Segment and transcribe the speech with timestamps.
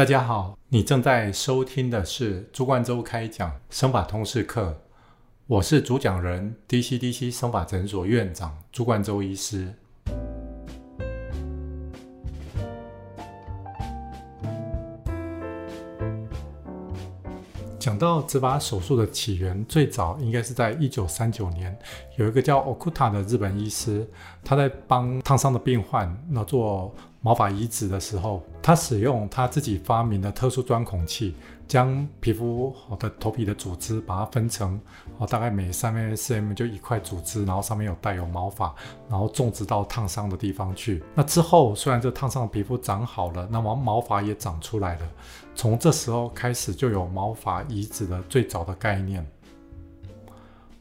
[0.00, 4.74] 大家好，你正在收听的是朱冠洲开讲生法通识课，
[5.46, 9.74] 我是主讲人 DCDC 生法诊所院长朱冠洲医师。
[17.78, 21.78] 讲到植发手术的起源，最早应该是在一九三九年，
[22.16, 24.08] 有一个叫 Okuta 的日本医师，
[24.42, 26.94] 他在帮烫伤的病患那做。
[27.22, 31.34] 毛发移植的时候，他使用他自己发明的特殊钻孔器，
[31.66, 34.78] 将皮肤的头皮的组织把它分成，
[35.18, 38.74] 哦，大概每三 mm 四 mm 就一块组织，然后上面有带有毛发，
[39.08, 41.02] 然后种植到烫伤的地方去。
[41.14, 45.02] 那之后，虽然这烫伤的皮肤长好了，那么毛发也长出来了。
[45.54, 49.26] 从这时候开始，就有毛发移植的最早的概念。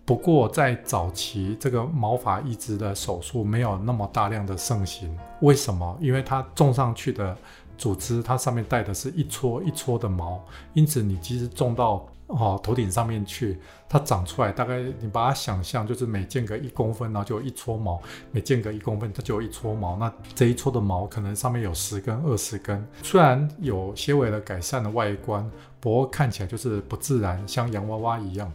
[0.06, 5.16] 不过，在早期，这个毛发移植的手术没有那么大量的盛行。
[5.42, 5.96] 为什么？
[6.02, 7.38] 因为它种上去的
[7.80, 10.44] 组织，它上面带的是一撮一撮的毛，
[10.74, 17.98] 因此你即使种到哦头顶上面去，它长出来大概你把它想象就是每间隔一公分，然后就有一撮毛；
[18.32, 19.96] 每间隔一公分，它就有一撮毛。
[19.96, 25.50] 那这一撮的毛可能上面有十根、二十根，虽然有些微的改善的外观，
[25.80, 28.52] 不过看起来就是不自然，像洋娃娃一样。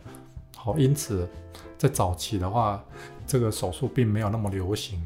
[0.55, 1.27] 好，因此
[1.78, 2.84] 在早期的话，
[3.27, 5.03] 这个手术并没有那么流行。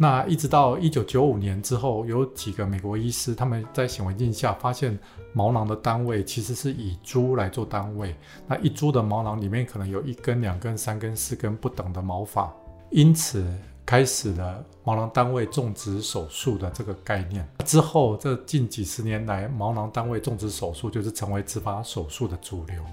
[0.00, 4.96] 那一直到一九九五年之后，有几个美国医师他们在显微镜下发现
[5.32, 8.14] 毛囊的单位其实是以株来做单位。
[8.46, 12.48] 那一株的毛囊里面可能有一根、两根、三根、四根不等的毛发，
[12.90, 13.44] 因此
[13.84, 17.44] 开始了毛囊单位种植手术的这个概念。
[17.64, 22.84] 之后这近几十年来，毛囊单位种植手术就是成为植发手术的主流。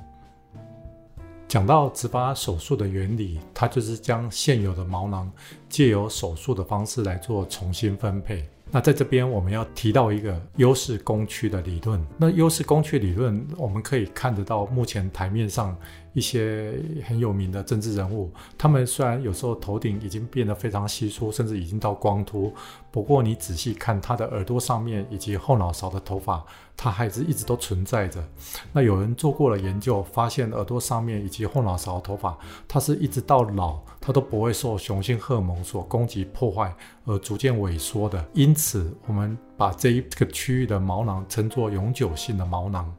[1.48, 5.32] 讲到植发手术的原理，它就是将现有的毛囊
[5.70, 8.48] 借由手术的方式来做重新分配。
[8.72, 12.04] 那在这边我们要提到一个优势工区的理论。
[12.18, 15.78] 那优势工区理论，我们可以看得到目前台面上。
[16.16, 16.74] 一些
[17.06, 22.54] 很有名的政治人物，他们虽然有时候头顶已经变得非常稀疏，甚至已经到光秃，
[22.90, 26.42] 不过你仔细看他的耳朵上面以及后脑勺的头发，
[26.78, 28.24] 它还是一直都存在着。
[28.72, 38.26] 那有人做过了研究，发现耳朵上面以及后脑勺头发，它是一直到老，它都不会受雄性荷尔蒙所攻击破坏而逐渐萎缩的。
[38.34, 42.90] 因此，我们把这一个区域的毛囊称作永久性的毛囊。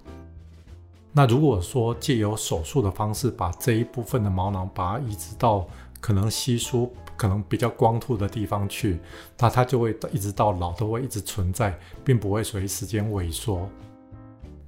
[1.17, 5.67] 那如果说借由手术的方式把这一部分的毛囊把它移植到
[5.99, 8.99] 可能稀疏、可能比较光秃的地方去，
[9.39, 13.67] 那它就会一直到老都会一直存在，并不会随时间萎缩。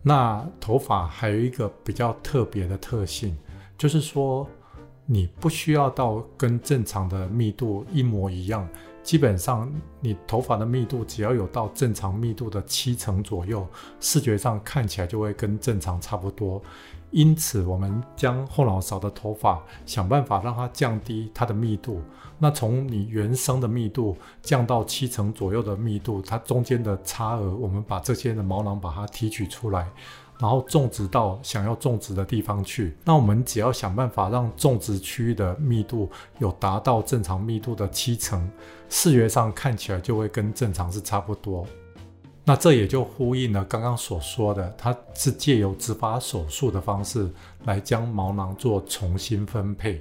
[0.02, 3.36] 那头发还有一个比较特别的特性，
[3.76, 4.48] 就是说
[5.04, 8.66] 你不需要到跟正常的密度一模一样。
[9.08, 13.66] 基本上，你头发的密度只要有到正常密度的七成左右，
[14.00, 16.60] 视觉上看起来就会跟正常差不多。
[17.10, 22.02] 因此，我们将后脑勺的头发想办法让它降低它的密度。
[22.38, 29.90] 那从你原生的密度降到七成左右的密度，它中间的差额，我们把这些的毛囊把它提取出来。
[30.40, 38.48] 然后种植到想要种植的地方去，那我们只要想办法让种植区域的密度有达到正常密度的七成，
[38.88, 41.66] 视觉上看起来就会跟正常是差不多。
[42.44, 47.28] 那这也就呼应了刚刚所说的，它是借由植发手术的方式
[47.64, 50.00] 来将毛囊做重新分配，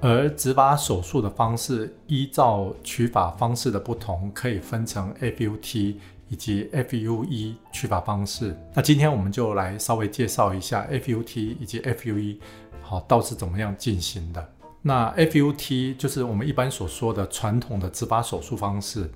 [0.00, 5.96] 而植发手术的方式依照取法方式的不同，可以分成 FUT。
[6.32, 12.38] 以及 FUE 取法方式，那今天我们就来稍微介绍一下 FUT 以及 FUE，
[12.80, 14.52] 好，到是怎么样进行的。
[14.80, 19.10] 那 FUT 就是我们一般所说的传统的植发手术方式，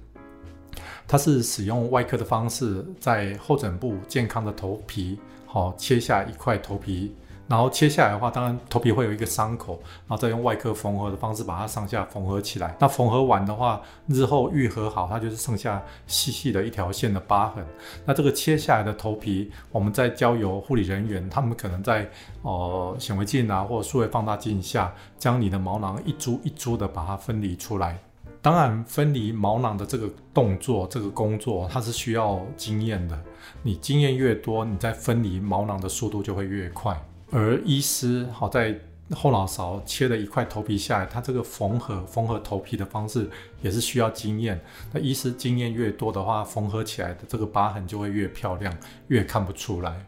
[1.08, 7.16] 它是使用外科的方式，在后枕部健康的头皮，好切下一块头皮。
[7.48, 12.74] 然后切下来的话，当然头皮会有一个伤口，然后再用外科缝合的方式把它上下缝合起来。
[12.80, 17.64] 那缝合完的话，日后愈合好，它就是剩下细细的一条线的疤痕。
[18.04, 22.10] 那这个切下来的头皮，我们再交由护理人员，他们可能在
[22.42, 27.98] 呃显微镜啊或数位放大镜下，将你的毛囊一株一株的把它分离出来。
[28.42, 33.18] 当然，分离毛囊的这个动作、这个工作，它是需要经验的。
[33.62, 36.96] 你经验越多，你在分离毛囊的速度就会越快。
[37.30, 38.78] 而医师好在
[39.10, 43.28] 后脑勺切了一块头皮下来，他这个缝合缝合头皮的方式
[43.62, 44.60] 也是需要经验。
[44.92, 48.76] 那医师经验越多的话，缝合起来的这个疤痕就会越漂亮，
[49.08, 50.06] 越看不出来。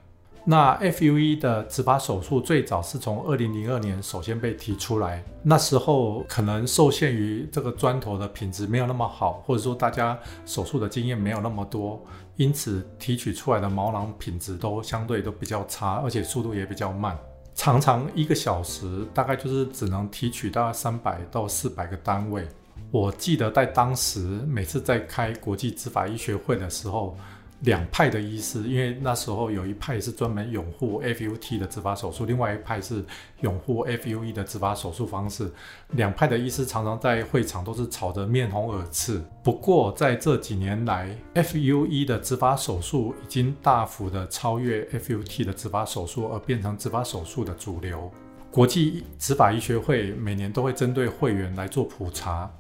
[0.51, 12.03] 那 FUE 的植发手术最早是从二零零二年首先被提出来，那时候可能受限于这个砖头的品质没有那么好，或者说大家手术的经验没有那么多，
[12.37, 17.15] 因此提取出来的毛囊品质都相对都比较差，而且速度也比较慢，
[17.55, 22.49] 常常一个小时大概就是只能提取到三百到四百个单位。
[22.91, 27.15] 我记得在当时每次在开国际执法医学会的时候。
[27.61, 33.05] 两派的医师，因为那时候有一派是专门拥护 FUT 的植发手术，另外一派是
[33.41, 35.51] 拥护 FUE 的植发手术方式。
[35.91, 39.21] 两派的医师常常在会场都是吵得面红耳赤。
[39.43, 48.11] 不过在这几年来，FUE 的植发手术已经大幅的超越 FUT 的植发手术，而变成植发手术的主流。
[48.51, 52.51] 国际执法医学会每年都会针对会员来做普查。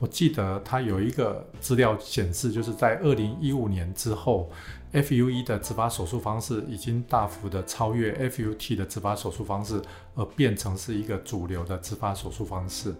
[0.00, 4.50] 我记得它有一个资料显示，就是在二零一五年之后
[4.94, 9.80] ，FUE 的植发手术方式已经大幅的超越 FUT 的植发手术方式，
[10.14, 12.94] 而变成是一个主流的植发手术方式。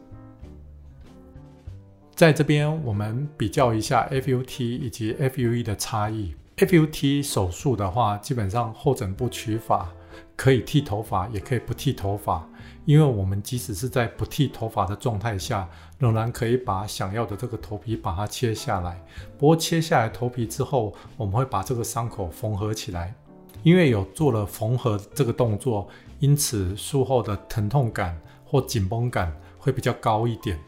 [2.15, 6.35] 在这边，我们比较一下 FUT 以及 FUE 的差异。
[6.59, 9.91] FUT 手术的话，基本上后枕部取法
[10.37, 12.47] 可以剃头发，也可以不剃头发。
[12.85, 15.69] 因为我们即使是在不剃头发的状态下，
[15.99, 19.01] 仍然可以把想要的这个头皮把它切下来。
[19.39, 23.15] 不过切下来头皮之后，我们会把这个伤口缝合起来。
[23.63, 25.87] 因为有做了缝合这个动作，
[26.19, 30.59] 因此术后的疼痛感或紧绷感会比较高一点。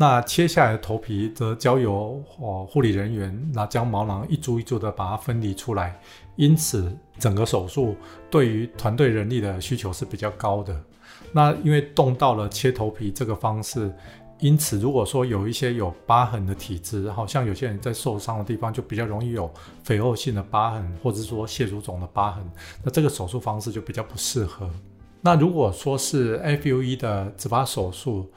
[0.00, 6.00] 那切下来的头皮则交由哦护理人员那将毛囊一株一株的把它分离出来。
[6.36, 7.94] 因此整个手术
[8.30, 10.74] 对于团队人力的需求是比较高的。
[11.32, 13.94] 那因为动到了切头皮这个方式，
[14.38, 19.52] 因此如果说有一些有疤痕的体质，好像有些人在受伤的地方就比较容易有
[19.84, 22.42] 肥厚性的疤痕，或者说蟹足肿的疤痕，
[22.82, 24.66] 那这个手术方式就比较不适合。
[25.20, 28.30] 那如果说是 FUE 的植发手术，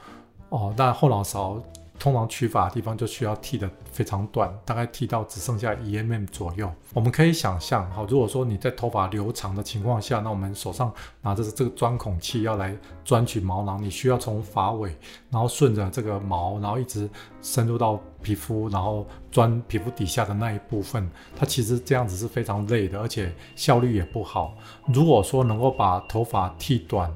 [0.54, 1.60] 哦，那后脑勺。
[1.96, 6.70] 通常取发的地方就需要剃的非常短，大概剃到只剩下一 mm 左右。
[6.92, 10.92] 我们可以想象，好，如果说你在头发留长的情况下，那我们手上
[11.22, 14.94] 拿着这个钻孔器要来钻取毛囊，你需要从发尾，
[15.30, 17.08] 然后顺着这个毛，然后一直
[17.40, 21.08] 深入到皮肤，然后钻皮肤底下的那一部分。
[21.36, 24.52] 它其实这样子是非常累的，而且效率也不好。
[24.92, 27.10] 如果说能够把头发剃短，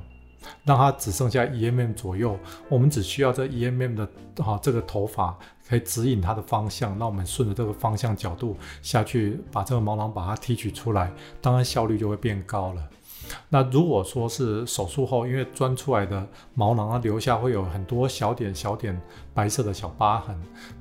[0.65, 2.39] 让它只剩下一 mm 左右，
[2.69, 4.09] 我们只需要这一 mm 的
[4.43, 5.37] 哈这个头发
[5.69, 12.83] 可以指引它的方向，那我们顺着这个方向角度下去，把这个毛囊把它提取出来，当然效率就会变高了。
[13.49, 18.99] 那如果说是手术后，因为钻出来的毛囊它留下会有很多小点小点
[19.35, 20.35] 白色的小疤痕，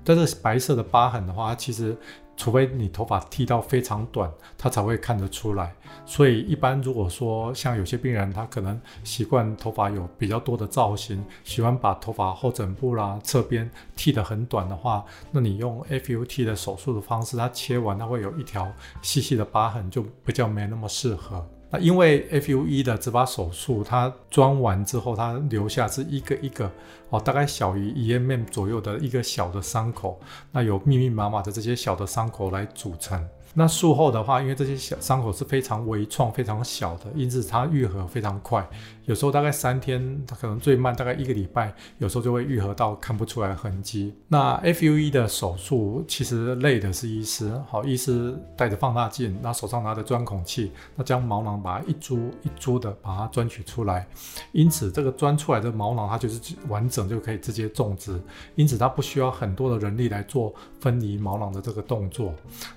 [0.04, 1.98] 但是白色的疤痕的话，它其实。
[2.37, 5.73] 除非你头发剃到非常短，他才会看得出来。
[6.05, 21.45] 所以一般如果说像有些病人，他可能习惯头发有比较多的造型，喜欢把头发后枕部啦、侧边剃得很短的话，那你用 FUT 的手术的方式，它切完它会有一条细细的疤痕，就比较没那么适合。
[21.69, 26.71] 那因为 FUE 的植发手术，它装完之后，它留下是一个一个
[27.09, 30.19] 哦，大概小于一 mm 左右的一个小的伤口，
[30.51, 33.27] 那有密密麻麻的这些小的伤口来组成。
[33.59, 38.63] 那术后的话，因为这些小伤口是非常微创、非常小的，因此它愈合非常快。
[39.06, 44.13] 有时候大概三天，它可能最慢大概一个礼拜，有时候就会愈合到看不出来痕迹。
[44.27, 54.06] 那 FUE 的手术其实累的是医师，好，医师带着放大镜，那手上拿着钻孔器，那将毛囊把它一株一株的把它钻取出来。
[54.52, 58.21] 因此这个钻出来的毛囊，它就是完整就可以直接种植，
[58.54, 62.31] 因此它不需要很多的人力来做分离毛囊的这个动作。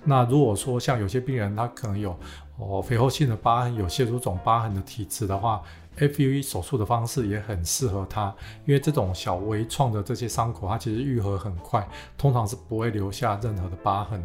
[0.04, 2.16] 那如果说说像有些病人他可能有
[2.58, 5.62] 哦肥厚性的疤痕，有蟹足肿疤痕的体质的话
[5.98, 8.34] ，FUE 手术的方式也很适合他，
[8.64, 11.86] 因为这种小微创的这些伤口，它其实愈合很快，
[12.16, 14.22] 通常是不会留下任何的疤痕。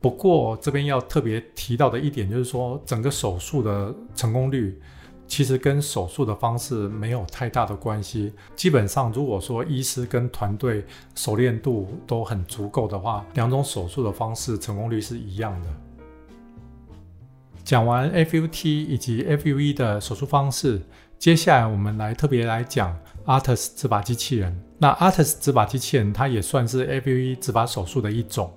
[0.00, 4.80] 不过这边要特别提到的一点就是说，整个手术的成功率
[5.32, 8.34] 其实跟手术的方式没有太大的关系。
[8.54, 10.84] 基本上，如果说医师跟团队
[11.14, 15.68] 熟练度都很足够的话，两种手术的方式成功率是一样的。
[17.64, 20.82] 讲完 FUT 以及 FUE 的手术方式，
[21.18, 24.54] 接下来我们来特别来讲 ARTIS 植发机器人。
[24.76, 28.52] 那 ARTIS 植发机器人它也算是 FUE 植发手术的一种。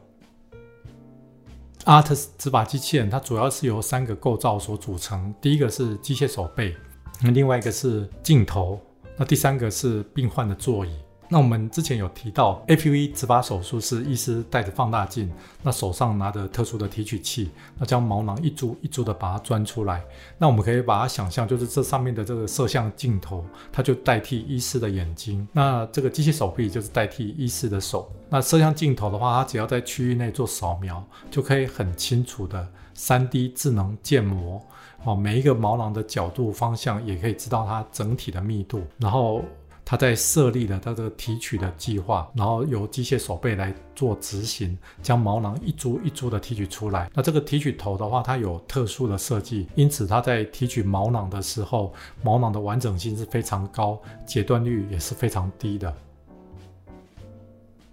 [1.86, 6.75] Artis 执法机器人它主要是由三个构造所组成，第一个是机械手背，
[7.22, 8.82] 那另外一个是镜头，
[9.15, 10.89] 那第三个是病患的座椅。
[11.27, 15.32] 那我们之前有提到，APV 植发手术是医师带着放大镜，
[15.63, 20.03] 那手上拿着特殊的提取器，那将毛囊一株一株的把它钻出来。
[20.38, 28.12] 那我们可以把它想象，就是这上面的这个摄像镜头，它就代替医师的眼睛，那这个机器手臂就是代替医师的手。
[28.29, 34.63] 那摄像镜头的话，它只要在区域内做扫描，就可以很清楚的 3D 智能建模，
[35.03, 39.41] 哦，每一个毛囊的角度方向也可以知道它整体的密度，然后。
[39.86, 47.10] 他在设立了他这个提取的计划，然后由机械手背来做执行，将毛囊一株一株的提取出来。
[47.13, 55.94] 那这个提取头的话，它有特殊的设计，因此它在提取毛囊的时候，毛囊的完整性是非常高，截断率也是非常低的。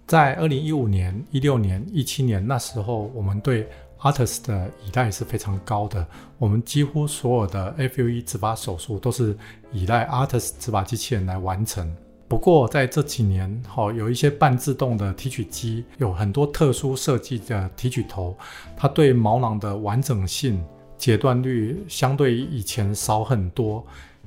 [0.05, 3.67] 在二零一五年、一六年、一七年那时候，我们对
[4.03, 6.05] Artus 的依赖是非常高的。
[6.37, 9.35] 我们几乎所有的 FUE 植发手术都是
[9.71, 11.95] 依赖 Artus 植发机器人来完成。
[12.27, 18.35] 不过在这几年，哈，有一些半自动的提取机，有很多特殊设计的提取头，
[18.75, 20.61] 它对毛囊的完整性、
[20.97, 23.85] 截断率相对以前少很多。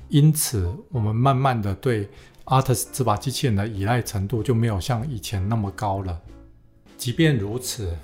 [0.09, 2.09] 因此，我们慢慢的对
[2.45, 6.19] Artus 植发机器人的依赖程度就没有像以前那么高了。
[6.97, 7.95] 即便如此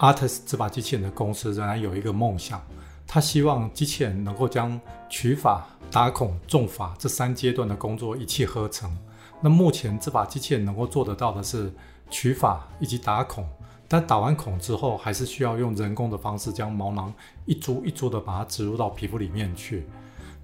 [0.00, 2.60] ，Artus 这把机器人的公司仍然有一个梦想，
[3.06, 8.90] 他希望机器人能够将取法、打孔、种法这三阶段的工作一气呵成。
[9.40, 11.72] 那目前这把机器人能够做得到的是
[12.10, 13.46] 取法以及打孔，
[13.86, 17.12] 但打完孔之后，还是需要用人工的方式将毛囊
[17.44, 19.86] 一株一株的把它植入到皮肤里面去。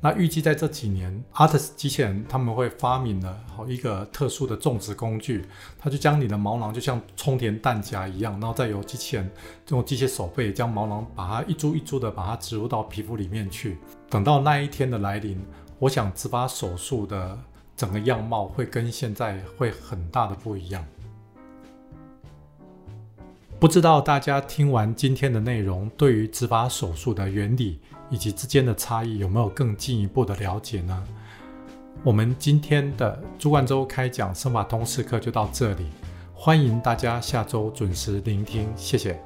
[0.06, 5.44] 那预计在这几年，Artis 机器人他们会发明了好一个特殊的种植工具，
[5.76, 9.28] 它就将你的毛囊就像充填弹夹一样，然后再由机器人
[9.70, 13.78] 用机械手背将毛囊把它一株一株的把它植入到皮肤里面去。
[14.08, 15.44] 等到那一天的来临，
[15.80, 17.36] 我想植发手术的
[17.76, 20.86] 整个样貌会跟现在会很大的不一样。
[23.58, 31.02] 不知道大家听完今天的内容，对于植发手术的原理以及之间的差异，有没有更进一步的了解呢？
[32.04, 35.86] 我们今天的朱冠洲开讲生法通识课就到这里，
[36.34, 39.25] 欢迎大家下周准时聆听，谢谢。